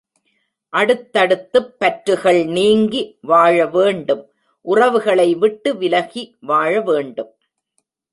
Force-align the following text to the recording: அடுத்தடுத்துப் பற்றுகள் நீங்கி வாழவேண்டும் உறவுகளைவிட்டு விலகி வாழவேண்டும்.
அடுத்தடுத்துப் 0.73 1.79
பற்றுகள் 1.79 2.45
நீங்கி 2.45 3.17
வாழவேண்டும் 3.21 4.31
உறவுகளைவிட்டு 4.65 5.77
விலகி 5.77 6.37
வாழவேண்டும். 6.39 7.31